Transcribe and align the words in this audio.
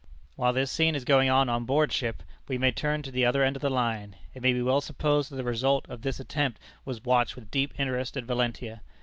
While 0.35 0.53
this 0.53 0.71
scene 0.71 0.95
is 0.95 1.05
going 1.05 1.29
on 1.29 1.47
on 1.47 1.63
board 1.65 1.91
ship, 1.93 2.23
we 2.47 2.57
may 2.57 2.71
turn 2.71 3.03
to 3.03 3.11
the 3.11 3.23
other 3.23 3.43
end 3.43 3.55
of 3.55 3.61
the 3.61 3.69
line. 3.69 4.15
It 4.33 4.41
may 4.41 4.51
be 4.51 4.63
well 4.63 4.81
supposed 4.81 5.29
that 5.31 5.35
the 5.35 5.43
result 5.43 5.85
of 5.89 6.01
this 6.01 6.19
attempt 6.19 6.59
was 6.85 7.03
watched 7.05 7.35
with 7.35 7.51
deep 7.51 7.79
interest 7.79 8.17
at 8.17 8.23
Valentia. 8.23 8.81